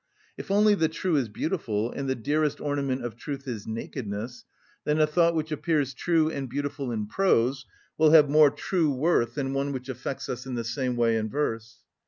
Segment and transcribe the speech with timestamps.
[0.35, 4.45] If only the true is beautiful, and the dearest ornament of truth is nakedness,
[4.83, 7.67] then a thought which appears true and beautiful in prose
[7.99, 11.29] will have more true worth than one which affects us in the same way in
[11.29, 11.81] verse.